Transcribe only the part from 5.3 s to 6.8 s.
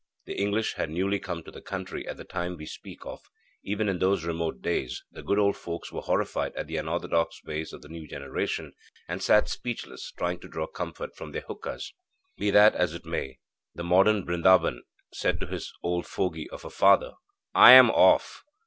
old folks were horrified at the